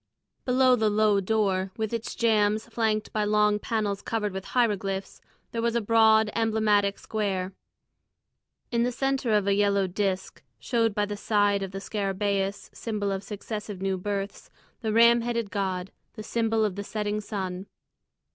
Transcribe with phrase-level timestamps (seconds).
[0.45, 5.61] Below the low door, with its jambs flanked by long panels covered with hieroglyphs, there
[5.61, 7.53] was a broad, emblematic square.
[8.71, 13.11] In the centre of a yellow disc showed by the side of the scarabæus, symbol
[13.11, 14.49] of successive new births,
[14.81, 17.67] the ram headed god, the symbol of the setting sun.